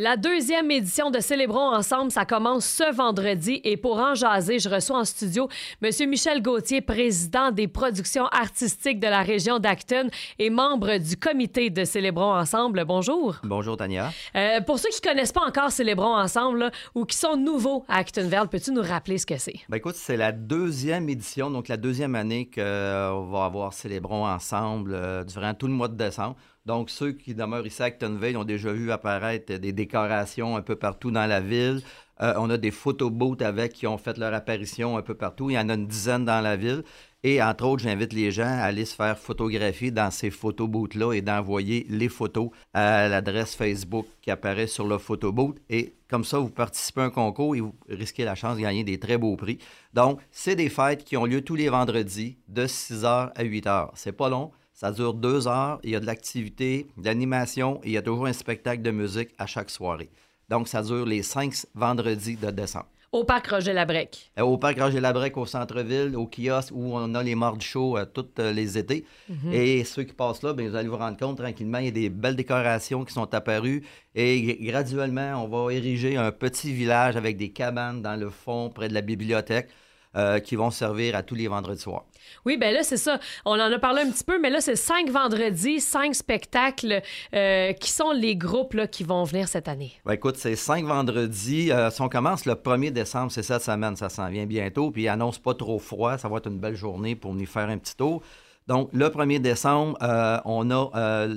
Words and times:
La 0.00 0.16
deuxième 0.16 0.70
édition 0.70 1.10
de 1.10 1.18
Célébrons 1.18 1.74
ensemble, 1.74 2.12
ça 2.12 2.24
commence 2.24 2.64
ce 2.64 2.94
vendredi 2.94 3.60
et 3.64 3.76
pour 3.76 3.98
en 3.98 4.14
jaser, 4.14 4.60
je 4.60 4.68
reçois 4.68 5.00
en 5.00 5.04
studio 5.04 5.48
M. 5.82 5.90
Michel 6.08 6.40
Gauthier, 6.40 6.80
président 6.80 7.50
des 7.50 7.66
productions 7.66 8.26
artistiques 8.26 9.00
de 9.00 9.08
la 9.08 9.22
région 9.22 9.58
d'Acton 9.58 10.08
et 10.38 10.50
membre 10.50 10.98
du 10.98 11.16
comité 11.16 11.70
de 11.70 11.84
Célébrons 11.84 12.32
ensemble. 12.32 12.84
Bonjour. 12.84 13.38
Bonjour 13.42 13.76
Tania. 13.76 14.12
Euh, 14.36 14.60
pour 14.60 14.78
ceux 14.78 14.90
qui 14.90 15.00
ne 15.04 15.10
connaissent 15.10 15.32
pas 15.32 15.44
encore 15.44 15.72
Célébrons 15.72 16.14
ensemble 16.14 16.58
là, 16.60 16.70
ou 16.94 17.04
qui 17.04 17.16
sont 17.16 17.36
nouveaux 17.36 17.84
à 17.88 17.96
Actonville, 17.96 18.46
peux-tu 18.48 18.70
nous 18.70 18.82
rappeler 18.82 19.18
ce 19.18 19.26
que 19.26 19.36
c'est? 19.36 19.56
Ben 19.68 19.78
écoute, 19.78 19.96
c'est 19.96 20.16
la 20.16 20.30
deuxième 20.30 21.08
édition, 21.08 21.50
donc 21.50 21.66
la 21.66 21.76
deuxième 21.76 22.14
année 22.14 22.48
qu'on 22.48 23.26
va 23.32 23.44
avoir 23.46 23.72
Célébrons 23.72 24.28
ensemble 24.28 24.94
euh, 24.94 25.24
durant 25.24 25.54
tout 25.54 25.66
le 25.66 25.72
mois 25.72 25.88
de 25.88 25.96
décembre. 25.96 26.36
Donc, 26.68 26.90
ceux 26.90 27.12
qui 27.12 27.34
demeurent 27.34 27.66
ici 27.66 27.82
à 27.82 27.86
Actonville 27.86 28.36
ont 28.36 28.44
déjà 28.44 28.70
vu 28.70 28.92
apparaître 28.92 29.54
des 29.54 29.72
décorations 29.72 30.54
un 30.54 30.60
peu 30.60 30.76
partout 30.76 31.10
dans 31.10 31.24
la 31.24 31.40
ville. 31.40 31.80
Euh, 32.20 32.34
on 32.36 32.50
a 32.50 32.58
des 32.58 32.70
photobooths 32.70 33.40
avec 33.40 33.72
qui 33.72 33.86
ont 33.86 33.96
fait 33.96 34.18
leur 34.18 34.34
apparition 34.34 34.98
un 34.98 35.00
peu 35.00 35.14
partout. 35.14 35.48
Il 35.48 35.54
y 35.54 35.58
en 35.58 35.70
a 35.70 35.74
une 35.74 35.86
dizaine 35.86 36.26
dans 36.26 36.42
la 36.42 36.56
ville. 36.56 36.84
Et 37.24 37.42
entre 37.42 37.64
autres, 37.64 37.82
j'invite 37.82 38.12
les 38.12 38.30
gens 38.30 38.42
à 38.42 38.64
aller 38.64 38.84
se 38.84 38.94
faire 38.94 39.18
photographier 39.18 39.90
dans 39.90 40.10
ces 40.10 40.30
photobooths-là 40.30 41.14
et 41.14 41.22
d'envoyer 41.22 41.86
les 41.88 42.10
photos 42.10 42.50
à 42.74 43.08
l'adresse 43.08 43.54
Facebook 43.54 44.04
qui 44.20 44.30
apparaît 44.30 44.66
sur 44.66 44.86
le 44.86 44.98
photobooth. 44.98 45.56
Et 45.70 45.94
comme 46.10 46.24
ça, 46.24 46.38
vous 46.38 46.50
participez 46.50 47.00
à 47.00 47.04
un 47.04 47.10
concours 47.10 47.56
et 47.56 47.60
vous 47.60 47.74
risquez 47.88 48.26
la 48.26 48.34
chance 48.34 48.58
de 48.58 48.60
gagner 48.60 48.84
des 48.84 48.98
très 48.98 49.16
beaux 49.16 49.36
prix. 49.36 49.56
Donc, 49.94 50.20
c'est 50.30 50.54
des 50.54 50.68
fêtes 50.68 51.02
qui 51.02 51.16
ont 51.16 51.24
lieu 51.24 51.40
tous 51.40 51.56
les 51.56 51.70
vendredis 51.70 52.36
de 52.46 52.66
6h 52.66 53.32
à 53.34 53.42
8h. 53.42 53.88
C'est 53.94 54.12
pas 54.12 54.28
long. 54.28 54.52
Ça 54.80 54.92
dure 54.92 55.12
deux 55.12 55.48
heures, 55.48 55.80
il 55.82 55.90
y 55.90 55.96
a 55.96 55.98
de 55.98 56.06
l'activité, 56.06 56.86
de 56.96 57.04
l'animation 57.04 57.80
et 57.82 57.88
il 57.88 57.92
y 57.94 57.96
a 57.96 58.02
toujours 58.02 58.26
un 58.26 58.32
spectacle 58.32 58.80
de 58.80 58.92
musique 58.92 59.30
à 59.36 59.44
chaque 59.44 59.70
soirée. 59.70 60.08
Donc, 60.48 60.68
ça 60.68 60.82
dure 60.82 61.04
les 61.04 61.24
cinq 61.24 61.52
vendredis 61.74 62.36
de 62.36 62.48
décembre. 62.52 62.86
Au 63.10 63.24
parc 63.24 63.48
Roger 63.48 63.72
Labrec. 63.72 64.30
Euh, 64.38 64.42
au 64.42 64.56
parc 64.56 64.78
Roger 64.78 65.00
Labrec, 65.00 65.36
au 65.36 65.46
centre-ville, 65.46 66.14
au 66.14 66.28
kiosque 66.28 66.70
où 66.72 66.94
on 66.94 67.12
a 67.16 67.22
les 67.24 67.34
morts 67.34 67.60
show 67.60 67.98
euh, 67.98 68.04
tous 68.04 68.28
euh, 68.38 68.52
les 68.52 68.78
étés. 68.78 69.04
Mhm. 69.28 69.52
Et 69.52 69.82
ceux 69.82 70.04
qui 70.04 70.12
passent 70.12 70.44
là, 70.44 70.52
bien, 70.52 70.68
vous 70.68 70.76
allez 70.76 70.88
vous 70.88 70.96
rendre 70.96 71.16
compte 71.16 71.38
tranquillement, 71.38 71.78
il 71.78 71.86
y 71.86 71.88
a 71.88 71.90
des 71.90 72.08
belles 72.08 72.36
décorations 72.36 73.04
qui 73.04 73.12
sont 73.12 73.34
apparues. 73.34 73.82
Et 74.14 74.58
graduellement, 74.60 75.44
on 75.44 75.48
va 75.48 75.72
ériger 75.74 76.16
un 76.16 76.30
petit 76.30 76.72
village 76.72 77.16
avec 77.16 77.36
des 77.36 77.48
cabanes 77.48 78.00
dans 78.00 78.14
le 78.14 78.30
fond, 78.30 78.70
près 78.70 78.88
de 78.88 78.94
la 78.94 79.00
bibliothèque. 79.00 79.70
Euh, 80.16 80.40
qui 80.40 80.56
vont 80.56 80.70
servir 80.70 81.14
à 81.14 81.22
tous 81.22 81.34
les 81.34 81.48
vendredis 81.48 81.82
soirs. 81.82 82.04
Oui, 82.44 82.56
ben 82.56 82.72
là, 82.72 82.82
c'est 82.82 82.96
ça. 82.96 83.18
On 83.44 83.52
en 83.52 83.72
a 83.72 83.78
parlé 83.78 84.02
un 84.02 84.10
petit 84.10 84.24
peu, 84.24 84.38
mais 84.38 84.50
là, 84.50 84.60
c'est 84.60 84.76
cinq 84.76 85.10
vendredis, 85.10 85.80
cinq 85.80 86.14
spectacles. 86.14 87.02
Euh, 87.34 87.72
qui 87.72 87.90
sont 87.90 88.12
les 88.12 88.36
groupes 88.36 88.74
là, 88.74 88.86
qui 88.86 89.04
vont 89.04 89.24
venir 89.24 89.48
cette 89.48 89.68
année? 89.68 89.92
Ben, 90.04 90.12
écoute, 90.12 90.36
c'est 90.36 90.56
cinq 90.56 90.84
vendredis. 90.84 91.70
Euh, 91.72 91.90
si 91.90 92.00
on 92.00 92.08
commence 92.08 92.46
le 92.46 92.54
1er 92.54 92.90
décembre, 92.90 93.30
c'est 93.30 93.42
cette 93.42 93.62
semaine, 93.62 93.96
ça 93.96 94.08
s'en 94.08 94.28
vient 94.28 94.46
bientôt. 94.46 94.90
Puis 94.90 95.08
annonce 95.08 95.38
pas 95.38 95.54
trop 95.54 95.78
froid, 95.78 96.18
ça 96.18 96.28
va 96.28 96.38
être 96.38 96.48
une 96.48 96.58
belle 96.58 96.76
journée 96.76 97.14
pour 97.14 97.32
venir 97.32 97.48
faire 97.48 97.68
un 97.68 97.78
petit 97.78 97.96
tour. 97.96 98.22
Donc, 98.66 98.90
le 98.92 99.08
1er 99.08 99.40
décembre, 99.40 99.96
euh, 100.02 100.38
on 100.44 100.70
a 100.70 101.28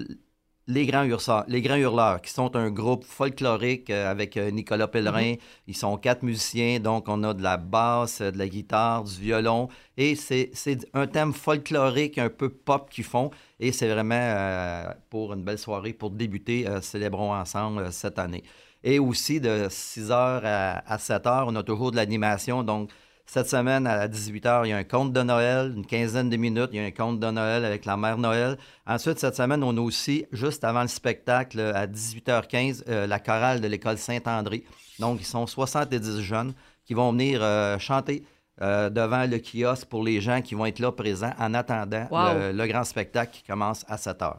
les 0.72 0.86
Grands 0.86 1.04
Hurleurs, 1.04 1.44
les 1.48 1.62
Grands 1.62 1.76
Hurleurs, 1.76 2.22
qui 2.22 2.32
sont 2.32 2.56
un 2.56 2.72
groupe 2.72 3.04
folklorique 3.04 3.90
euh, 3.90 4.10
avec 4.10 4.38
euh, 4.38 4.52
Nicolas 4.52 4.88
Pellerin. 4.88 5.36
Ils 5.68 5.76
sont 5.76 5.98
quatre 5.98 6.24
musiciens, 6.24 6.80
donc 6.80 7.10
on 7.10 7.24
a 7.24 7.34
de 7.34 7.44
la 7.44 7.58
basse, 7.58 8.22
euh, 8.22 8.32
de 8.32 8.38
la 8.38 8.48
guitare, 8.48 9.04
du 9.04 9.22
violon. 9.22 9.68
Et 9.98 10.16
c'est 10.16 10.52
un 10.94 11.08
thème 11.08 11.34
folklorique, 11.34 12.18
un 12.18 12.30
peu 12.30 12.50
pop 12.50 12.90
qu'ils 12.90 13.04
font. 13.04 13.30
Et 13.60 13.72
c'est 13.72 13.88
vraiment 13.88 14.16
euh, 14.16 14.92
pour 15.12 15.34
une 15.34 15.44
belle 15.44 15.60
soirée 15.60 15.94
pour 15.94 16.10
débuter 16.10 16.68
euh, 16.68 16.82
Célébrons 16.82 17.34
ensemble 17.34 17.82
euh, 17.82 17.92
cette 17.92 18.18
année. 18.18 18.44
Et 18.84 18.98
aussi 18.98 19.40
de 19.40 19.68
6h 19.68 20.12
à, 20.44 20.98
7h, 20.98 21.44
on 21.46 21.56
a 21.56 21.62
toujours 21.62 21.92
de 21.92 21.98
l'animation. 21.98 22.64
Donc, 22.64 22.90
cette 23.26 23.48
semaine, 23.48 23.88
à 23.88 24.08
18h, 24.08 24.66
il 24.66 24.70
y 24.70 24.74
a 24.74 24.78
un 24.78 24.84
conte 24.84 25.14
de 25.14 25.22
Noël, 25.22 25.74
une 25.76 25.86
quinzaine 25.86 26.30
de 26.30 26.36
minutes, 26.38 26.70
il 26.74 26.78
y 26.78 26.84
a 26.84 26.86
un 26.86 26.92
conte 26.92 27.20
de 27.20 27.32
Noël 27.32 27.64
avec 27.64 27.86
la 27.86 27.96
mère 27.98 28.18
Noël. 28.18 28.58
Ensuite, 28.86 29.20
cette 29.20 29.36
semaine, 29.36 29.64
on 29.64 29.76
a 29.78 29.80
aussi, 29.82 30.26
juste 30.32 30.64
avant 30.64 30.82
le 30.82 30.88
spectacle, 30.88 31.60
à 31.60 31.88
18h15, 31.88 32.84
euh, 32.90 33.08
la 33.08 33.20
chorale 33.20 33.62
de 33.62 33.68
l'école 33.68 33.98
Saint-André. 33.98 34.64
Donc, 35.00 35.20
ils 35.22 35.26
sont 35.26 35.48
70 35.48 36.22
jeunes 36.22 36.54
qui 36.86 36.94
vont 36.94 37.12
venir 37.12 37.40
euh, 37.42 37.80
chanter 37.80 38.24
euh, 38.62 38.90
devant 38.90 39.26
le 39.26 39.40
kiosque 39.40 39.88
pour 39.88 40.04
les 40.04 40.20
gens 40.22 40.42
qui 40.42 40.54
vont 40.56 40.66
être 40.66 40.80
là 40.80 40.92
présents 40.92 41.34
en 41.40 41.54
attendant 41.54 42.08
Wow. 42.12 42.34
le, 42.38 42.52
le 42.52 42.68
grand 42.68 42.84
spectacle 42.84 43.32
qui 43.32 43.44
commence 43.44 43.86
à 43.88 43.96
7h. 43.96 44.34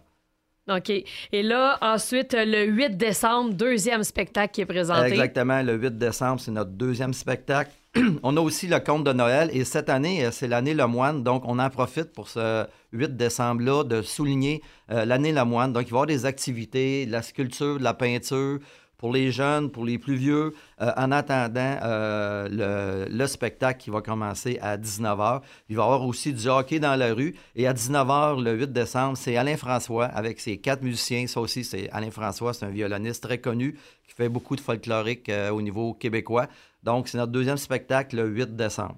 OK. 0.68 0.90
Et 1.32 1.42
là, 1.42 1.76
ensuite, 1.80 2.34
le 2.38 2.64
8 2.66 2.96
décembre, 2.96 3.52
deuxième 3.54 4.04
spectacle 4.04 4.52
qui 4.52 4.60
est 4.60 4.66
présenté. 4.66 5.08
Exactement, 5.08 5.60
le 5.62 5.74
8 5.74 5.98
décembre, 5.98 6.40
c'est 6.40 6.52
notre 6.52 6.70
deuxième 6.70 7.12
spectacle. 7.14 7.72
on 8.22 8.38
a 8.38 8.40
aussi 8.40 8.68
le 8.68 8.80
conte 8.80 9.04
de 9.04 9.12
Noël 9.12 9.50
et 9.52 9.64
cette 9.64 9.90
année, 9.90 10.24
euh, 10.24 10.30
c'est 10.30 10.48
l'année 10.48 10.72
Le 10.72 10.86
Moine, 10.86 11.22
donc 11.22 11.42
on 11.46 11.58
en 11.58 11.68
profite 11.68 12.12
pour 12.14 12.26
ce 12.26 12.66
8 12.92 13.18
décembre-là 13.18 13.84
de 13.84 14.00
souligner 14.00 14.62
euh, 14.90 15.04
l'année 15.04 15.32
Le 15.32 15.44
Moine. 15.44 15.74
Donc 15.74 15.82
il 15.82 15.90
va 15.90 15.96
y 15.96 15.98
avoir 15.98 16.06
des 16.06 16.24
activités, 16.24 17.04
de 17.04 17.12
la 17.12 17.20
sculpture, 17.20 17.78
de 17.78 17.84
la 17.84 17.92
peinture 17.92 18.60
pour 18.96 19.12
les 19.12 19.30
jeunes, 19.30 19.70
pour 19.70 19.84
les 19.84 19.98
plus 19.98 20.14
vieux, 20.14 20.54
euh, 20.80 20.90
en 20.96 21.12
attendant 21.12 21.78
le, 21.82 23.08
le 23.10 23.26
spectacle 23.26 23.78
qui 23.82 23.90
va 23.90 24.00
commencer 24.00 24.58
à 24.62 24.78
19h. 24.78 25.42
Il 25.68 25.76
va 25.76 25.82
y 25.82 25.84
avoir 25.84 26.06
aussi 26.06 26.32
du 26.32 26.48
hockey 26.48 26.78
dans 26.78 26.96
la 26.96 27.12
rue. 27.12 27.34
Et 27.56 27.66
à 27.66 27.74
19h, 27.74 28.42
le 28.42 28.54
8 28.54 28.72
décembre, 28.72 29.18
c'est 29.18 29.36
Alain 29.36 29.58
François 29.58 30.06
avec 30.06 30.40
ses 30.40 30.56
quatre 30.56 30.82
musiciens. 30.82 31.26
Ça 31.26 31.40
aussi, 31.40 31.62
c'est 31.62 31.90
Alain 31.90 32.10
François, 32.10 32.54
c'est 32.54 32.64
un 32.64 32.70
violoniste 32.70 33.24
très 33.24 33.38
connu 33.38 33.76
qui 34.06 34.14
fait 34.14 34.30
beaucoup 34.30 34.56
de 34.56 34.62
folklorique 34.62 35.30
au 35.50 35.60
niveau 35.60 35.92
québécois. 35.92 36.46
Donc, 36.82 37.08
c'est 37.08 37.18
notre 37.18 37.32
deuxième 37.32 37.56
spectacle 37.56 38.16
le 38.16 38.28
8 38.28 38.56
décembre. 38.56 38.96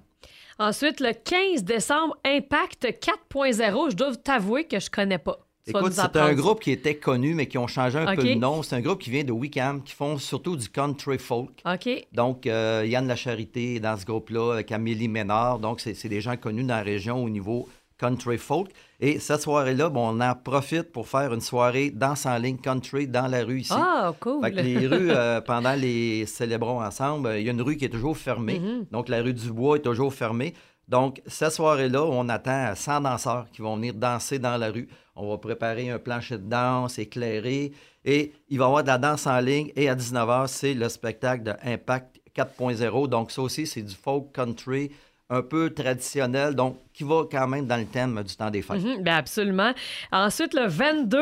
Ensuite, 0.57 0.99
le 1.01 1.11
15 1.11 1.63
décembre, 1.63 2.15
Impact 2.25 2.85
4.0. 2.85 3.91
Je 3.91 3.95
dois 3.95 4.15
t'avouer 4.15 4.65
que 4.65 4.79
je 4.79 4.89
connais 4.89 5.17
pas. 5.17 5.39
Écoute, 5.67 5.93
c'est 5.93 6.15
un 6.17 6.33
groupe 6.33 6.61
qui 6.61 6.71
était 6.71 6.95
connu, 6.95 7.33
mais 7.33 7.47
qui 7.47 7.57
ont 7.57 7.65
changé 7.65 7.97
un 7.97 8.15
peu 8.15 8.23
de 8.23 8.35
nom. 8.35 8.61
C'est 8.61 8.75
un 8.75 8.81
groupe 8.81 9.01
qui 9.01 9.09
vient 9.09 9.23
de 9.23 9.31
Wickham, 9.31 9.81
qui 9.81 9.93
font 9.93 10.17
surtout 10.19 10.55
du 10.55 10.69
country 10.69 11.17
folk. 11.17 11.61
OK. 11.65 11.89
Donc, 12.13 12.45
euh, 12.45 12.83
Yann 12.85 13.07
Lacharité 13.07 13.75
est 13.75 13.79
dans 13.79 13.97
ce 13.97 14.05
groupe-là, 14.05 14.53
avec 14.53 14.71
Amélie 14.71 15.07
Ménard. 15.07 15.57
Donc, 15.57 15.81
c'est 15.81 16.07
des 16.07 16.21
gens 16.21 16.37
connus 16.37 16.63
dans 16.63 16.75
la 16.75 16.83
région 16.83 17.23
au 17.23 17.29
niveau 17.29 17.67
country 17.97 18.37
folk. 18.37 18.69
Et 18.99 19.19
cette 19.19 19.41
soirée-là, 19.41 19.89
bon, 19.89 20.15
on 20.15 20.21
en 20.21 20.35
profite 20.35 20.91
pour 20.91 21.07
faire 21.07 21.33
une 21.33 21.41
soirée 21.41 21.91
danse 21.91 22.25
en 22.25 22.37
ligne 22.37 22.57
country 22.57 23.07
dans 23.07 23.27
la 23.27 23.43
rue 23.43 23.61
ici. 23.61 23.73
Ah, 23.75 24.13
cool. 24.19 24.41
Fait 24.43 24.51
que 24.51 24.59
les 24.59 24.87
rues, 24.87 25.11
euh, 25.11 25.41
pendant 25.41 25.73
les 25.73 26.25
célébrons 26.25 26.81
ensemble, 26.81 27.33
il 27.37 27.45
y 27.45 27.49
a 27.49 27.51
une 27.51 27.61
rue 27.61 27.77
qui 27.77 27.85
est 27.85 27.89
toujours 27.89 28.17
fermée. 28.17 28.59
Mhm. 28.59 28.85
Donc, 28.91 29.09
la 29.09 29.21
rue 29.21 29.33
du 29.33 29.51
Bois 29.51 29.77
est 29.77 29.81
toujours 29.81 30.13
fermée. 30.13 30.53
Donc, 30.87 31.21
cette 31.25 31.51
soirée-là, 31.51 32.03
on 32.03 32.29
attend 32.29 32.73
100 32.75 33.01
danseurs 33.01 33.47
qui 33.51 33.61
vont 33.61 33.75
venir 33.75 33.93
danser 33.93 34.39
dans 34.39 34.57
la 34.57 34.69
rue. 34.69 34.87
On 35.15 35.29
va 35.29 35.37
préparer 35.37 35.89
un 35.89 35.97
plancher 35.97 36.37
de 36.37 36.47
danse 36.47 36.99
éclairé 36.99 37.71
et 38.03 38.33
il 38.49 38.59
va 38.59 38.65
y 38.65 38.67
avoir 38.67 38.83
de 38.83 38.87
la 38.87 38.97
danse 38.97 39.25
en 39.25 39.39
ligne. 39.39 39.71
Et 39.75 39.89
à 39.89 39.95
19h, 39.95 40.47
c'est 40.47 40.73
le 40.73 40.87
spectacle 40.89 41.43
de 41.43 41.53
Impact 41.63 42.21
4.0. 42.35 43.07
Donc, 43.07 43.31
ça 43.31 43.41
aussi, 43.41 43.65
c'est 43.65 43.81
du 43.81 43.95
folk 43.95 44.31
country 44.31 44.91
un 45.29 45.41
peu 45.41 45.71
traditionnel, 45.71 46.53
donc 46.53 46.77
qui 46.93 47.03
va 47.03 47.23
quand 47.29 47.47
même 47.47 47.65
dans 47.65 47.77
le 47.77 47.85
thème 47.85 48.21
du 48.23 48.35
temps 48.35 48.51
des 48.51 48.61
fêtes. 48.61 48.81
Mhm, 48.81 49.01
ben 49.01 49.15
absolument. 49.15 49.73
Ensuite, 50.11 50.53
le 50.53 50.67
22, 50.67 51.19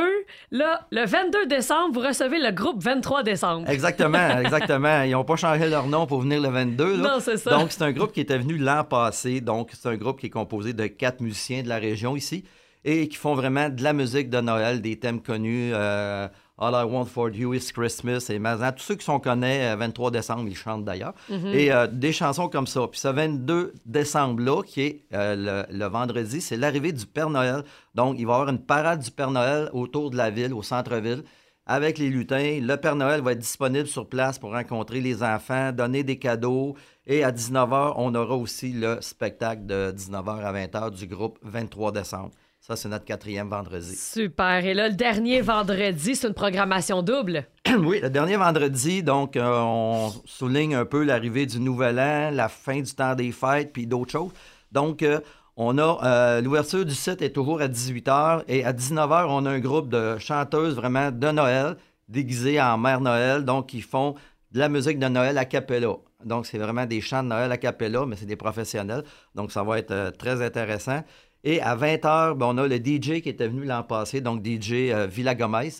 là, 0.51 0.85
le 0.91 1.05
22 1.05 1.47
décembre, 1.47 1.93
vous 1.93 2.05
recevez 2.05 2.39
le 2.39 2.51
groupe 2.51 2.83
23 2.83 3.23
décembre. 3.23 3.69
Exactement, 3.69 4.39
exactement. 4.39 5.03
Ils 5.03 5.11
n'ont 5.11 5.23
pas 5.23 5.37
changé 5.37 5.69
leur 5.69 5.87
nom 5.87 6.05
pour 6.05 6.21
venir 6.21 6.41
le 6.41 6.49
22. 6.49 6.97
là. 6.97 7.13
Non, 7.13 7.19
c'est 7.19 7.37
ça. 7.37 7.51
Donc, 7.51 7.71
c'est 7.71 7.83
un 7.83 7.91
groupe 7.93 8.11
qui 8.11 8.19
était 8.19 8.37
venu 8.37 8.57
l'an 8.57 8.83
passé. 8.83 9.39
Donc, 9.39 9.71
c'est 9.73 9.87
un 9.87 9.95
groupe 9.95 10.19
qui 10.19 10.25
est 10.25 10.31
composé 10.31 10.73
de 10.73 10.87
quatre 10.87 11.21
musiciens 11.21 11.63
de 11.63 11.69
la 11.69 11.77
région 11.77 12.15
ici 12.15 12.43
et 12.85 13.07
qui 13.07 13.17
font 13.17 13.33
vraiment 13.35 13.69
de 13.69 13.81
la 13.83 13.93
musique 13.93 14.29
de 14.29 14.41
Noël, 14.41 14.81
des 14.81 14.99
thèmes 14.99 15.21
connus. 15.21 15.71
euh, 15.73 16.27
All 16.59 16.73
I 16.75 16.83
Want 16.85 17.05
for 17.05 17.29
You 17.29 17.53
is 17.55 17.71
Christmas 17.73 18.27
et 18.29 18.37
Mazan. 18.37 18.71
Tous 18.73 18.83
ceux 18.83 18.95
qui 18.95 19.03
sont 19.03 19.19
connaissent, 19.19 19.73
euh, 19.73 19.75
23 19.75 20.11
décembre, 20.11 20.43
ils 20.47 20.55
chantent 20.55 20.85
d'ailleurs. 20.85 21.13
Et 21.51 21.71
euh, 21.73 21.87
des 21.87 22.13
chansons 22.13 22.47
comme 22.47 22.67
ça. 22.67 22.87
Puis 22.87 22.99
ce 22.99 23.07
22 23.07 23.73
décembre-là, 23.85 24.61
qui 24.63 24.81
est 24.81 25.05
euh, 25.13 25.65
le, 25.69 25.75
le 25.77 25.85
vendredi, 25.85 26.41
c'est 26.41 26.55
l'arrivée 26.57 26.91
du 26.91 27.05
Père 27.07 27.29
Noël. 27.31 27.63
Donc, 27.95 28.17
il 28.19 28.25
va 28.27 28.33
y 28.33 28.35
avoir 28.35 28.49
une 28.49 28.59
parade 28.63 28.99
du 29.01 29.09
Père 29.11 29.31
Noël 29.31 29.69
autour 29.73 30.11
de 30.11 30.15
la 30.17 30.29
ville, 30.29 30.53
au 30.53 30.61
centre-ville 30.61 31.23
avec 31.65 31.97
les 31.97 32.09
lutins. 32.09 32.59
Le 32.61 32.75
Père 32.75 32.95
Noël 32.95 33.21
va 33.21 33.31
être 33.31 33.39
disponible 33.39 33.87
sur 33.87 34.07
place 34.07 34.37
pour 34.37 34.51
rencontrer 34.51 34.99
les 35.01 35.23
enfants, 35.23 35.71
donner 35.71 36.03
des 36.03 36.19
cadeaux. 36.19 36.75
Et 37.07 37.23
à 37.23 37.31
19h, 37.31 37.93
on 37.95 38.13
aura 38.15 38.35
aussi 38.35 38.73
le 38.73 38.97
spectacle 39.01 39.65
de 39.65 39.91
19h 39.97 40.41
à 40.43 40.53
20h 40.53 40.91
du 40.91 41.07
groupe 41.07 41.39
23 41.41 41.91
décembre. 41.93 42.31
Ça, 42.65 42.77
c'est 42.77 42.87
notre 42.87 43.03
quatrième 43.03 43.49
vendredi. 43.49 43.93
Super. 43.93 44.65
Et 44.65 44.73
là, 44.73 44.87
le 44.87 44.95
dernier 44.95 45.41
vendredi, 45.41 46.15
c'est 46.15 46.29
une 46.29 46.33
programmation 46.33 47.01
double. 47.01 47.45
oui, 47.79 47.99
le 48.01 48.09
dernier 48.09 48.37
vendredi, 48.37 49.03
donc, 49.03 49.35
euh, 49.35 49.59
on 49.59 50.13
souligne 50.23 50.73
un 50.73 50.85
peu 50.85 51.03
l'arrivée 51.03 51.45
du 51.45 51.59
Nouvel 51.59 51.99
An, 51.99 52.29
la 52.31 52.47
fin 52.47 52.79
du 52.79 52.93
temps 52.93 53.15
des 53.15 53.33
fêtes, 53.33 53.73
puis 53.73 53.85
d'autres 53.85 54.13
choses. 54.13 54.31
Donc, 54.71 55.03
euh, 55.03 55.19
on 55.57 55.77
a 55.77 55.99
euh, 56.05 56.41
l'ouverture 56.41 56.85
du 56.85 56.95
site 56.95 57.21
est 57.21 57.31
toujours 57.31 57.59
à 57.59 57.67
18h 57.67 58.43
et 58.47 58.63
à 58.63 58.71
19h, 58.71 59.25
on 59.27 59.45
a 59.45 59.51
un 59.51 59.59
groupe 59.59 59.89
de 59.89 60.17
chanteuses 60.17 60.75
vraiment 60.75 61.11
de 61.11 61.31
Noël, 61.31 61.75
déguisées 62.07 62.61
en 62.61 62.77
Mère 62.77 63.01
Noël, 63.01 63.43
donc 63.43 63.67
qui 63.67 63.81
font 63.81 64.15
de 64.53 64.59
la 64.59 64.69
musique 64.69 64.99
de 64.99 65.07
Noël 65.09 65.37
à 65.37 65.43
cappella. 65.43 65.97
Donc, 66.23 66.45
c'est 66.45 66.59
vraiment 66.59 66.85
des 66.85 67.01
chants 67.01 67.23
de 67.23 67.27
Noël 67.27 67.51
à 67.51 67.57
cappella, 67.57 68.05
mais 68.05 68.15
c'est 68.15 68.25
des 68.25 68.37
professionnels. 68.37 69.03
Donc, 69.35 69.51
ça 69.51 69.63
va 69.63 69.79
être 69.79 70.15
très 70.17 70.41
intéressant. 70.41 71.03
Et 71.43 71.61
à 71.61 71.75
20h, 71.75 72.35
ben, 72.35 72.45
on 72.45 72.57
a 72.57 72.67
le 72.67 72.77
DJ 72.77 73.21
qui 73.21 73.29
était 73.29 73.47
venu 73.47 73.65
l'an 73.65 73.83
passé, 73.83 74.21
donc 74.21 74.45
DJ 74.45 74.91
euh, 74.91 75.07
Villa 75.07 75.35
Gomez. 75.35 75.71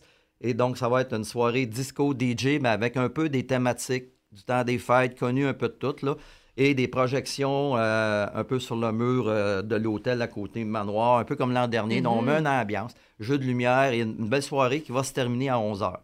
Et 0.42 0.54
donc, 0.54 0.78
ça 0.78 0.90
va 0.90 1.02
être 1.02 1.14
une 1.14 1.24
soirée 1.24 1.66
disco 1.66 2.14
DJ, 2.14 2.60
mais 2.62 2.70
avec 2.70 2.98
un 2.98 3.08
peu 3.08 3.30
des 3.30 3.46
thématiques 3.46 4.10
du 4.34 4.44
temps 4.44 4.64
des 4.64 4.78
fêtes, 4.78 5.18
connues 5.18 5.46
un 5.46 5.54
peu 5.54 5.70
de 5.70 5.74
toutes, 5.74 6.02
là. 6.02 6.16
Et 6.58 6.76
des 6.76 6.88
projections 6.88 7.78
euh, 7.78 8.28
un 8.32 8.44
peu 8.44 8.60
sur 8.60 8.76
le 8.76 8.92
mur 8.92 9.26
euh, 9.28 9.62
de 9.62 9.76
l'hôtel 9.76 10.22
à 10.22 10.28
côté 10.28 10.66
manoir, 10.66 11.18
un 11.20 11.24
peu 11.24 11.36
comme 11.36 11.54
l'an 11.54 11.68
dernier. 11.68 12.02
Donc, 12.02 12.18
on 12.20 12.22
met 12.22 12.38
une 12.38 12.48
ambiance, 12.48 12.94
jeu 13.20 13.38
de 13.38 13.46
lumière 13.46 13.92
et 13.94 14.02
une 14.02 14.30
belle 14.30 14.44
soirée 14.44 14.82
qui 14.82 14.92
va 14.92 15.04
se 15.04 15.14
terminer 15.14 15.50
à 15.50 15.56
11h. 15.56 15.96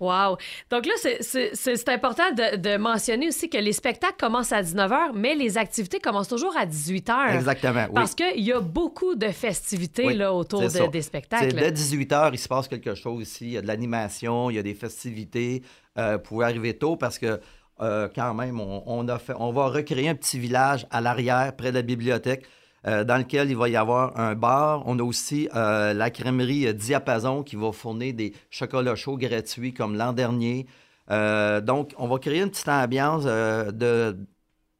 Wow! 0.00 0.36
Donc 0.70 0.86
là, 0.86 0.92
c'est 1.20 1.88
important 1.88 2.30
de, 2.32 2.76
mentionner 2.76 3.28
aussi 3.28 3.48
que 3.48 3.58
les 3.58 3.72
spectacles 3.72 4.16
commencent 4.18 4.52
à 4.52 4.62
19h, 4.62 5.10
mais 5.14 5.34
les 5.34 5.58
activités 5.58 5.98
commencent 5.98 6.28
toujours 6.28 6.56
à 6.56 6.66
18h. 6.66 7.34
Exactement, 7.34 7.86
oui. 7.88 7.94
Parce 7.94 8.14
qu'il 8.14 8.40
y 8.40 8.52
a 8.52 8.60
beaucoup 8.60 9.14
de 9.14 9.28
festivités 9.28 10.12
là, 10.14 10.32
autour 10.32 10.60
des 10.60 11.02
spectacles. 11.02 11.54
Dès 11.54 11.70
18h, 11.70 12.30
il 12.32 12.38
se 12.38 12.48
passe 12.48 12.68
quelque 12.68 12.94
chose 12.94 13.22
ici. 13.22 13.46
Il 13.46 13.52
y 13.52 13.58
a 13.58 13.62
de 13.62 13.66
l'animation, 13.66 14.50
il 14.50 14.56
y 14.56 14.58
a 14.58 14.62
des 14.62 14.74
festivités. 14.74 15.62
Euh, 15.98 16.16
pour 16.18 16.36
pouvez 16.36 16.44
arriver 16.44 16.74
tôt 16.74 16.96
parce 16.96 17.18
que 17.18 17.40
euh, 17.80 18.08
quand 18.14 18.34
même, 18.34 18.60
on, 18.60 19.08
a 19.08 19.18
fait, 19.18 19.34
on 19.38 19.52
va 19.52 19.66
recréer 19.66 20.08
un 20.08 20.14
petit 20.14 20.38
village 20.38 20.86
à 20.90 21.00
l'arrière, 21.00 21.54
près 21.56 21.70
de 21.70 21.76
la 21.76 21.82
bibliothèque. 21.82 22.44
Euh, 22.86 23.02
dans 23.02 23.18
lequel 23.18 23.50
il 23.50 23.56
va 23.56 23.68
y 23.68 23.76
avoir 23.76 24.18
un 24.18 24.34
bar. 24.34 24.84
On 24.86 24.98
a 24.98 25.02
aussi 25.02 25.48
euh, 25.56 25.92
la 25.92 26.10
crèmerie 26.10 26.72
Diapason 26.74 27.42
qui 27.42 27.56
va 27.56 27.72
fournir 27.72 28.14
des 28.14 28.32
chocolats 28.50 28.94
chauds 28.94 29.16
gratuits 29.16 29.74
comme 29.74 29.96
l'an 29.96 30.12
dernier. 30.12 30.66
Euh, 31.10 31.60
donc, 31.60 31.92
on 31.98 32.06
va 32.06 32.18
créer 32.18 32.40
une 32.40 32.50
petite 32.50 32.68
ambiance 32.68 33.24
de, 33.24 34.16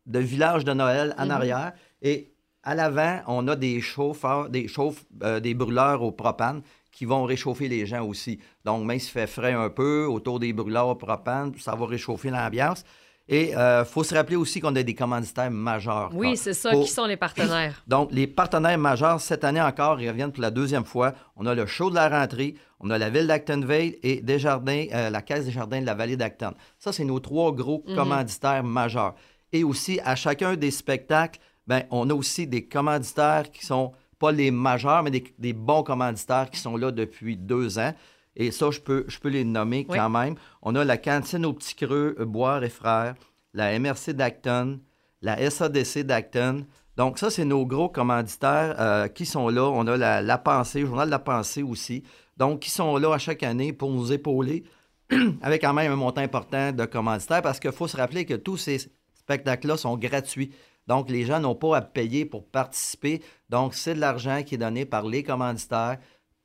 de, 0.07 0.19
village 0.19 0.65
de 0.65 0.73
Noël 0.73 1.13
en 1.19 1.25
mhm. 1.25 1.31
arrière. 1.33 1.73
Et 2.01 2.33
à 2.63 2.77
l'avant, 2.77 3.21
on 3.27 3.49
a 3.49 3.57
des 3.57 3.81
chauffeurs, 3.81 4.49
des 4.49 4.69
chauffes, 4.69 5.05
des 5.43 5.55
brûleurs 5.55 6.03
au 6.03 6.13
propane 6.13 6.63
qui 6.93 7.05
vont 7.05 7.25
réchauffer 7.25 7.67
les 7.67 7.85
gens 7.85 8.05
aussi. 8.07 8.39
Donc, 8.65 8.85
même 8.85 9.01
s'il 9.01 9.13
fait 9.13 9.27
frais 9.27 9.55
un 9.55 9.71
peu 9.71 10.07
autour 10.07 10.39
des 10.39 10.53
brûleurs 10.53 10.89
au 10.89 10.95
propane, 10.95 11.53
ça 11.59 11.75
va 11.75 11.87
réchauffer 11.87 12.31
l'ambiance. 12.31 12.85
Et 13.29 13.51
il 13.51 13.57
euh, 13.57 13.85
faut 13.85 14.03
se 14.03 14.15
rappeler 14.15 14.37
aussi 14.37 14.59
qu'on 14.61 14.75
a 14.75 14.83
des 14.83 14.95
commanditaires 14.95 15.51
majeurs. 15.51 16.11
Oui, 16.15 16.37
c'est 16.37 16.55
ça. 16.55 16.71
Qui 16.71 16.89
sont 16.89 17.05
les 17.05 17.19
partenaires? 17.19 17.83
Donc, 17.87 18.09
les 18.11 18.27
partenaires 18.27 18.79
majeurs, 18.79 19.21
cette 19.21 19.45
année 19.45 19.61
encore, 19.61 20.01
ils 20.01 20.09
reviennent 20.09 20.33
pour 20.33 20.41
la 20.41 20.51
deuxième 20.51 20.85
fois. 20.85 21.13
On 21.37 21.45
a 21.45 21.55
le 21.55 21.67
show 21.67 21.91
de 21.91 21.95
la 21.95 22.09
rentrée, 22.09 22.55
on 22.81 22.89
a 22.89 22.97
la 22.97 23.11
ville 23.11 23.27
d'Actonville 23.27 23.97
et 24.03 24.23
Desjardins, 24.23 24.87
euh, 24.95 25.11
la 25.11 25.21
Caisse 25.21 25.45
des 25.45 25.51
Jardins 25.51 25.81
de 25.81 25.87
la 25.87 25.95
vallée 25.95 26.17
d'Acton. 26.17 26.53
Ça, 26.79 26.91
c'est 26.91 27.05
nos 27.05 27.21
trois 27.21 27.53
gros 27.53 27.85
mhm. 27.87 27.97
commanditaires 27.97 28.65
majeurs. 28.65 29.15
Et 29.53 29.63
aussi, 29.63 30.01
à 30.05 30.17
chacun 30.17 30.57
des 30.57 30.71
spectacles, 30.71 31.39
ben, 31.67 31.83
on 31.91 32.09
a 32.09 32.15
aussi 32.15 32.47
des 32.47 32.65
commanditaires 32.65 33.51
qui 33.51 33.67
sont 33.67 33.93
pas 34.19 34.33
les 34.33 34.51
majeurs, 34.51 35.03
mais 35.03 35.11
des 35.39 35.53
bons 35.53 35.83
commanditaires 35.83 36.51
qui 36.51 36.59
sont 36.59 36.77
là 36.77 36.91
depuis 36.91 37.37
deux 37.37 37.79
ans. 37.79 37.93
Et 38.39 38.53
ça, 38.53 38.71
je 38.71 38.81
peux, 38.81 39.05
je 39.09 39.19
peux 39.19 39.29
les 39.29 39.45
nommer 39.45 39.85
quand 39.85 40.09
même. 40.09 40.37
On 40.63 40.77
a 40.77 40.85
la 40.85 40.97
cantine 40.97 41.45
au 41.45 41.53
Petit 41.53 41.75
Creux, 41.75 42.15
euh, 42.19 42.25
Boire 42.25 42.63
et 42.63 42.69
Frères, 42.69 43.17
la 43.53 43.77
MRC 43.79 44.13
d'Acton, 44.13 44.79
la 45.21 45.51
SADC 45.51 46.05
d'Acton. 46.05 46.65
Donc, 46.97 47.19
ça, 47.19 47.31
c'est 47.31 47.45
nos 47.45 47.67
gros 47.67 47.89
commanditaires 47.89 48.77
euh, 48.79 49.09
qui 49.09 49.27
sont 49.27 49.49
là. 49.49 49.65
On 49.65 49.87
a 49.89 49.97
la, 49.97 50.23
la, 50.23 50.39
Pensée, 50.39 50.81
le 50.81 50.87
Journal 50.87 51.09
de 51.09 51.11
la 51.11 51.19
Pensée 51.19 51.65
aussi. 51.65 52.05
Donc, 52.37 52.61
qui 52.61 52.71
sont 52.71 52.97
là 52.97 53.13
à 53.13 53.19
chaque 53.19 53.43
année 53.43 53.73
pour 53.73 53.91
nous 53.91 54.13
épauler 54.13 54.63
avec 55.43 55.63
quand 55.63 55.75
même 55.75 55.91
un 55.91 55.97
montant 55.97 56.21
important 56.21 56.71
de 56.71 56.85
commanditaires 56.85 57.43
parce 57.43 57.59
qu'il 57.59 57.73
faut 57.73 57.89
se 57.89 57.97
rappeler 57.97 58.25
que 58.25 58.35
tous 58.35 58.57
ces 58.57 58.79
spectacles-là 59.15 59.77
sont 59.77 59.97
gratuits. 59.97 60.53
Donc, 60.87 61.11
les 61.11 61.25
gens 61.25 61.41
n'ont 61.41 61.57
pas 61.57 61.77
à 61.77 61.83
payer 61.83 62.25
pour 62.25 62.47
participer. 62.47 63.21
Donc, 63.51 63.75
c'est 63.75 63.95
de 63.95 64.01
l'argent 64.01 64.43
qui 64.45 64.55
est 64.55 64.59
donné 64.59 64.85
par 64.85 65.05
les 65.05 65.25
commanditaires 65.25 65.99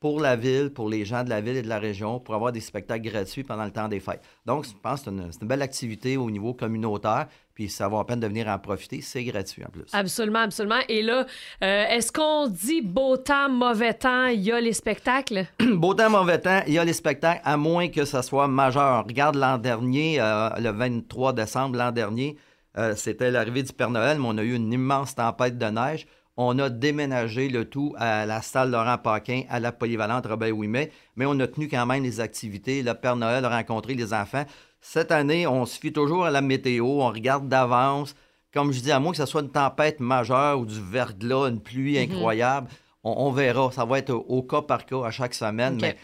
pour 0.04 0.20
la 0.20 0.36
ville, 0.36 0.68
pour 0.68 0.90
les 0.90 1.06
gens 1.06 1.24
de 1.24 1.30
la 1.30 1.40
ville 1.40 1.56
et 1.56 1.62
de 1.62 1.68
la 1.68 1.78
région, 1.78 2.20
pour 2.20 2.34
avoir 2.34 2.52
des 2.52 2.60
spectacles 2.60 3.08
gratuits 3.08 3.42
pendant 3.42 3.64
le 3.64 3.70
temps 3.70 3.88
des 3.88 4.00
fêtes. 4.00 4.20
Donc, 4.44 4.66
je 4.66 4.72
pense 4.82 5.00
que 5.00 5.10
c'est 5.10 5.40
une, 5.40 5.48
belle 5.48 5.62
activité 5.62 6.18
au 6.18 6.30
niveau 6.30 6.52
communautaire, 6.52 7.26
puis 7.54 7.70
ça 7.70 7.88
vaut 7.88 7.96
la 7.96 8.04
peine 8.04 8.20
de 8.20 8.26
venir 8.26 8.46
en 8.48 8.58
profiter. 8.58 9.00
C'est 9.00 9.24
gratuit 9.24 9.64
en 9.64 9.70
plus. 9.70 9.86
Absolument, 9.94 10.40
absolument. 10.40 10.80
Et 10.90 11.00
là, 11.00 11.24
euh, 11.62 11.86
est-ce 11.86 12.12
qu'on 12.12 12.48
dit 12.48 12.82
beau 12.82 13.16
temps, 13.16 13.48
mauvais 13.48 13.94
temps, 13.94 14.26
il 14.26 14.42
y 14.42 14.52
a 14.52 14.60
les 14.60 14.74
spectacles? 14.74 15.46
beau 15.72 15.94
temps, 15.94 16.10
mauvais 16.10 16.38
temps, 16.38 16.60
il 16.66 16.74
y 16.74 16.78
a 16.78 16.84
les 16.84 16.92
spectacles, 16.92 17.40
à 17.42 17.56
moins 17.56 17.88
que 17.88 18.04
ça 18.04 18.20
soit 18.20 18.46
majeur. 18.46 19.06
Regarde 19.06 19.36
l'an 19.36 19.56
dernier, 19.56 20.20
euh, 20.20 20.50
le 20.58 20.68
23 20.68 21.32
décembre 21.32 21.78
l'an 21.78 21.92
dernier, 21.92 22.36
euh, 22.76 22.94
c'était 22.94 23.30
l'arrivée 23.30 23.62
du 23.62 23.72
Père 23.72 23.88
Noël, 23.88 24.18
mais 24.18 24.26
on 24.28 24.36
a 24.36 24.42
eu 24.42 24.54
une 24.54 24.70
immense 24.70 25.14
tempête 25.14 25.56
de 25.56 25.66
neige 25.66 26.06
on 26.36 26.58
a 26.58 26.68
déménagé 26.68 27.48
le 27.48 27.64
tout 27.64 27.94
à 27.96 28.26
la 28.26 28.42
salle 28.42 28.70
Laurent 28.70 28.98
Paquin, 28.98 29.42
à 29.48 29.60
la 29.60 29.72
polyvalente 29.72 30.26
Robert-Ouimet, 30.26 30.90
mais 31.16 31.26
on 31.26 31.38
a 31.40 31.46
tenu 31.46 31.68
quand 31.68 31.86
même 31.86 32.02
les 32.02 32.20
activités. 32.20 32.82
Le 32.82 32.94
Père 32.94 33.16
Noël 33.16 33.44
a 33.44 33.48
rencontré 33.48 33.94
les 33.94 34.12
enfants. 34.12 34.44
Cette 34.80 35.12
année, 35.12 35.46
on 35.46 35.64
se 35.64 35.78
fie 35.78 35.92
toujours 35.92 36.24
à 36.24 36.30
la 36.30 36.40
météo, 36.40 36.84
on 36.84 37.08
regarde 37.08 37.48
d'avance. 37.48 38.14
Comme 38.52 38.72
je 38.72 38.80
dis, 38.80 38.92
à 38.92 39.00
moins 39.00 39.12
que 39.12 39.18
ce 39.18 39.26
soit 39.26 39.42
une 39.42 39.50
tempête 39.50 40.00
majeure 40.00 40.60
ou 40.60 40.66
du 40.66 40.80
verglas, 40.80 41.48
une 41.48 41.60
pluie 41.60 41.98
mhm. 41.98 42.12
incroyable, 42.12 42.68
on, 43.02 43.30
verra. 43.30 43.70
Ça 43.70 43.84
va 43.84 43.98
être 43.98 44.12
au, 44.12 44.42
cas 44.42 44.62
par 44.62 44.86
cas 44.86 45.04
à 45.04 45.10
chaque 45.10 45.34
semaine, 45.34 45.78
mais 45.80 45.96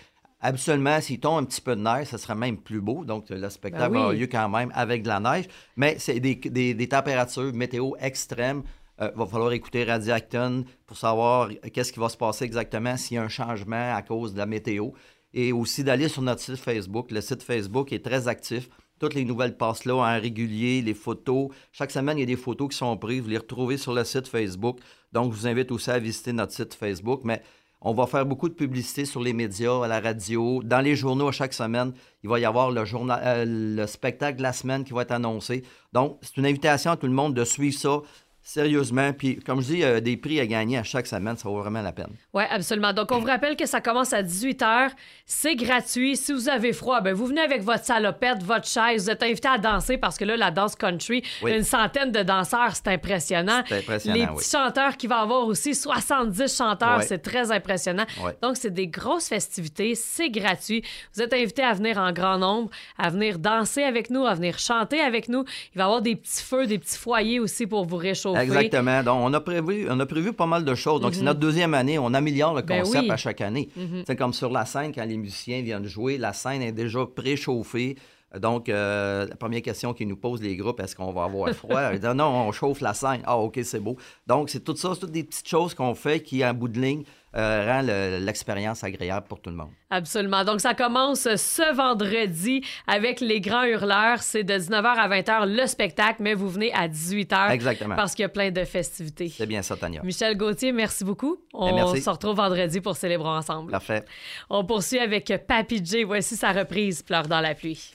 Habituellement, 0.43 0.99
s'il 1.03 1.21
tombe 1.21 1.43
un 1.43 1.45
petit 1.45 1.61
peu 1.61 1.77
de 1.77 1.83
neige, 1.83 2.07
ça 2.07 2.17
serait 2.17 2.35
même 2.35 2.57
plus 2.57 2.81
beau. 2.81 3.05
Donc, 3.05 3.29
le 3.29 3.51
spectacle 3.51 3.93
ben 3.93 4.09
a 4.09 4.13
lieu 4.15 4.27
quand 4.27 4.49
même 4.49 4.73
avec 4.75 5.03
de 5.03 5.09
la 5.09 5.21
neige. 5.21 5.45
Mais 5.77 5.97
c'est 5.99 6.19
des 6.19 6.89
températures 6.89 7.53
météo 7.53 7.91
extrêmes. 8.01 8.63
Euh, 9.03 9.11
va 9.15 9.27
falloir 9.27 9.53
écouter 9.53 9.85
Radio 9.85 10.13
Acton 10.13 10.65
pour 10.87 10.97
savoir 10.97 11.49
qu'est-ce 11.73 11.93
qui 11.93 12.01
va 12.01 12.11
se 12.11 12.19
passer 12.19 12.45
exactement 12.45 12.99
s'il 12.99 13.15
y 13.15 13.19
a 13.19 13.23
un 13.23 13.29
changement 13.29 13.95
à 13.95 14.03
cause 14.03 14.35
de 14.35 14.39
la 14.39 14.47
météo. 14.47 14.91
Et 15.33 15.53
aussi 15.53 15.85
d'aller 15.85 16.09
sur 16.09 16.23
notre 16.23 16.41
site 16.41 16.57
Facebook. 16.57 17.11
Le 17.11 17.21
site 17.21 17.43
Facebook 17.43 17.93
est 17.93 18.05
très 18.05 18.29
actif. 18.29 18.69
Toutes 18.99 19.15
les 19.15 19.25
nouvelles 19.25 19.57
passent 19.57 19.87
là 19.87 19.95
en 19.95 20.21
régulier, 20.21 20.83
les 20.83 20.93
photos. 20.93 21.49
Chaque 21.73 21.91
semaine, 21.91 22.19
il 22.19 22.21
y 22.21 22.25
a 22.25 22.27
des 22.27 22.37
photos 22.37 22.69
qui 22.69 22.77
sont 22.77 22.95
prises. 22.99 23.23
Vous 23.23 23.29
les 23.29 23.39
retrouvez 23.39 23.79
sur 23.79 23.95
le 23.95 24.05
site 24.05 24.29
Facebook. 24.29 24.81
Donc, 25.13 25.33
je 25.33 25.39
vous 25.39 25.47
invite 25.47 25.73
aussi 25.73 25.91
à 25.91 25.99
visiter 25.99 26.35
notre 26.35 26.53
site 26.53 26.75
Facebook. 26.75 27.23
Mais 27.25 27.43
on 27.81 27.95
va 27.95 28.07
faire 28.07 28.27
beaucoup 28.27 28.51
de 28.51 28.55
publicité 28.55 29.07
sur 29.07 29.23
les 29.23 29.33
médias, 29.33 29.83
à 29.83 29.89
la 29.89 30.01
radio, 30.01 30.63
dans 30.63 30.81
les 30.81 30.97
journaux 30.97 31.29
à 31.29 31.33
chaque 31.33 31.55
semaine. 31.55 31.95
Il 32.23 32.29
va 32.29 32.39
y 32.39 32.45
avoir 32.45 32.71
le, 32.71 32.85
journal, 32.85 33.21
euh, 33.25 33.45
le 33.47 33.87
spectacle 33.87 34.37
de 34.37 34.43
la 34.43 34.53
semaine 34.53 34.85
qui 34.85 34.93
va 34.93 35.03
être 35.03 35.13
annoncé. 35.13 35.63
Donc, 35.95 36.19
c'est 36.21 36.37
une 36.37 36.45
invitation 36.45 36.91
à 36.91 36.97
tout 36.99 37.07
le 37.07 37.15
monde 37.15 37.33
de 37.33 37.45
suivre 37.45 37.79
ça. 37.79 38.03
Sérieusement, 38.43 39.13
puis 39.13 39.37
comme 39.37 39.61
je 39.61 39.67
dis, 39.67 39.85
euh, 39.85 40.01
des 40.01 40.17
prix 40.17 40.41
à 40.41 40.47
gagner 40.47 40.79
à 40.79 40.83
chaque 40.83 41.07
semaine, 41.07 41.37
ça 41.37 41.47
vaut 41.49 41.59
vraiment 41.59 41.83
la 41.83 41.93
peine. 41.93 42.09
Oui, 42.33 42.43
absolument. 42.49 42.95
Donc, 42.95 43.13
on 43.13 43.19
vous 43.19 43.27
rappelle 43.27 43.55
que 43.55 43.67
ça 43.67 43.83
commence 43.83 44.15
à 44.15 44.23
18 44.23 44.63
h. 44.63 44.91
C'est 45.27 45.57
gratuit. 45.57 46.17
Si 46.17 46.33
vous 46.33 46.49
avez 46.49 46.73
froid, 46.73 47.03
ben, 47.03 47.13
vous 47.13 47.27
venez 47.27 47.43
avec 47.43 47.63
votre 47.63 47.85
salopette, 47.85 48.43
votre 48.43 48.67
chaise. 48.67 49.05
Vous 49.05 49.11
êtes 49.11 49.23
invité 49.23 49.47
à 49.47 49.59
danser 49.59 49.99
parce 49.99 50.17
que 50.17 50.25
là, 50.25 50.39
la 50.39 50.51
danse 50.51 50.75
country, 50.75 51.23
une 51.47 51.63
centaine 51.63 52.13
de 52.13 52.23
danseurs, 52.23 52.75
c'est 52.75 52.89
impressionnant. 52.89 53.63
C'est 53.69 53.81
impressionnant. 53.81 54.17
Les 54.17 54.27
petits 54.27 54.51
chanteurs 54.51 54.97
qui 54.97 55.07
vont 55.07 55.17
avoir 55.17 55.47
aussi 55.47 55.75
70 55.75 56.57
chanteurs, 56.57 57.03
c'est 57.03 57.19
très 57.19 57.53
impressionnant. 57.53 58.07
Donc, 58.43 58.57
c'est 58.57 58.73
des 58.73 58.89
grosses 58.89 59.29
festivités. 59.29 59.95
C'est 59.95 60.31
gratuit. 60.31 60.83
Vous 61.15 61.21
êtes 61.21 61.35
invité 61.35 61.63
à 61.63 61.75
venir 61.75 61.99
en 61.99 62.11
grand 62.13 62.39
nombre, 62.39 62.71
à 62.97 63.11
venir 63.11 63.39
danser 63.39 63.83
avec 63.83 64.09
nous, 64.09 64.25
à 64.25 64.33
venir 64.33 64.59
chanter 64.59 65.01
avec 65.01 65.29
nous. 65.29 65.45
Il 65.75 65.79
va 65.79 65.85
y 65.85 65.85
avoir 65.85 66.01
des 66.01 66.17
petits 66.17 66.43
feux, 66.43 66.67
des 66.67 66.79
petits 66.79 66.99
foyers 66.99 67.39
aussi 67.39 67.67
pour 67.67 67.85
vous 67.85 67.99
réchauffer 67.99 68.30
Exactement. 68.37 69.03
Donc, 69.03 69.21
on 69.23 69.33
a 69.33 69.41
prévu, 69.41 69.87
on 69.91 69.99
a 70.01 70.07
prévu 70.07 70.33
pas 70.33 70.47
mal 70.47 70.65
de 70.65 70.75
choses. 70.75 71.01
Donc, 71.01 71.15
c'est 71.15 71.21
mhm. 71.21 71.27
notre 71.27 71.41
deuxième 71.41 71.75
année. 71.75 71.99
On 71.99 72.13
améliore 72.15 72.55
le 72.55 72.63
ben 72.63 72.83
concept 72.83 73.11
à 73.11 73.17
chaque 73.17 73.41
année. 73.41 73.69
Mhm. 73.77 74.05
C'est 74.07 74.17
comme 74.17 74.33
sur 74.33 74.51
la 74.51 74.65
scène, 74.65 74.93
quand 74.95 75.05
les 75.05 75.17
musiciens 75.17 75.63
viennent 75.63 75.87
jouer, 75.87 76.19
la 76.19 76.33
scène 76.33 76.63
est 76.63 76.73
déjà 76.73 77.07
préchauffée. 77.07 77.97
Donc, 78.39 78.69
euh, 78.69 79.27
la 79.27 79.35
première 79.35 79.63
question 79.63 79.93
qu'ils 79.93 80.07
nous 80.07 80.17
posent, 80.17 80.41
les 80.41 80.57
groupes, 80.57 80.79
est-ce 80.81 80.95
qu'on 80.95 81.13
va 81.13 81.25
avoir 81.25 81.51
froid? 81.55 81.93
Ils 81.93 81.99
disent, 81.99 82.11
non, 82.11 82.27
on 82.27 82.53
chauffe 82.53 82.81
la 82.81 82.95
scène. 82.95 83.23
Ah, 83.25 83.37
OK, 83.37 83.59
c'est 83.65 83.81
beau. 83.81 83.97
Donc, 84.27 84.51
c'est 84.51 84.61
tout 84.61 84.77
ça, 84.77 84.93
c'est 84.95 85.01
toutes 85.01 85.11
des 85.11 85.25
petites 85.25 85.49
choses 85.49 85.75
qu'on 85.75 85.95
fait 85.95 86.21
qui, 86.21 86.45
en 86.45 86.55
bout 86.55 86.69
de 86.69 86.81
ligne, 86.81 87.03
euh, 87.37 87.65
rend 87.67 87.83
l'expérience 88.25 88.83
agréable 88.83 89.27
pour 89.29 89.41
tout 89.41 89.51
le 89.51 89.57
monde. 89.57 89.71
Absolument. 89.91 90.45
Donc, 90.45 90.61
ça 90.61 90.75
commence 90.75 91.23
ce 91.37 91.75
vendredi 91.75 92.65
avec 92.87 93.21
les 93.21 93.41
grands 93.41 93.65
hurleurs. 93.65 94.23
C'est 94.23 94.43
de 94.43 94.55
19h 94.55 94.85
à 94.85 95.09
20h 95.09 95.47
le 95.47 95.67
spectacle, 95.67 96.17
mais 96.21 96.35
vous 96.35 96.49
venez 96.49 96.73
à 96.73 96.89
18h. 96.89 97.51
Exactement. 97.51 97.97
Parce 97.97 98.15
qu'il 98.15 98.23
y 98.23 98.27
a 98.27 98.31
plein 98.31 98.51
de 98.51 98.65
festivités. 98.65 99.29
C'est 99.29 99.47
bien 99.47 99.63
ça, 99.63 99.77
Tania. 99.77 100.03
Michel 100.03 100.37
Gauthier, 100.37 100.73
merci 100.73 101.05
beaucoup. 101.05 101.39
On 101.55 101.75
merci. 101.75 102.03
se 102.03 102.11
retrouve 102.11 102.37
vendredi 102.37 102.81
pour 102.81 102.97
célébrer 102.97 103.29
ensemble. 103.29 103.71
Parfait. 103.71 104.05
On 104.49 104.65
poursuit 104.65 104.99
avec 104.99 105.33
Papy 105.47 105.85
J. 105.85 106.05
Voici 106.05 106.37
sa 106.37 106.53
reprise 106.53 107.03
Pleure 107.03 107.29
dans 107.29 107.41
la 107.41 107.55
pluie. 107.55 107.95